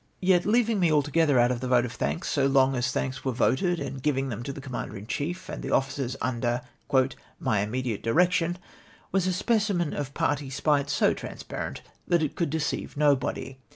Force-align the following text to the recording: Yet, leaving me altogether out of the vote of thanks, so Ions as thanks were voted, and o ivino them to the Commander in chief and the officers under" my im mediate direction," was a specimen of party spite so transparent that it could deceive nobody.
Yet, 0.23 0.47
leaving 0.47 0.79
me 0.79 0.91
altogether 0.91 1.39
out 1.39 1.51
of 1.51 1.59
the 1.59 1.67
vote 1.67 1.85
of 1.85 1.91
thanks, 1.91 2.27
so 2.27 2.45
Ions 2.57 2.75
as 2.75 2.91
thanks 2.91 3.23
were 3.23 3.31
voted, 3.33 3.79
and 3.79 3.97
o 3.97 3.99
ivino 3.99 4.29
them 4.31 4.41
to 4.41 4.51
the 4.51 4.59
Commander 4.59 4.97
in 4.97 5.05
chief 5.05 5.47
and 5.47 5.61
the 5.61 5.69
officers 5.69 6.17
under" 6.23 6.61
my 7.39 7.61
im 7.61 7.69
mediate 7.69 8.01
direction," 8.01 8.57
was 9.11 9.27
a 9.27 9.31
specimen 9.31 9.93
of 9.93 10.15
party 10.15 10.49
spite 10.49 10.89
so 10.89 11.13
transparent 11.13 11.83
that 12.07 12.23
it 12.23 12.35
could 12.35 12.49
deceive 12.49 12.97
nobody. 12.97 13.59